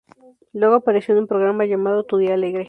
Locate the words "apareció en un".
0.77-1.27